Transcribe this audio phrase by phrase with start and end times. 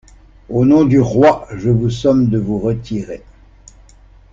[0.49, 3.21] Au nom du Roi, je vous somme de vous retirer!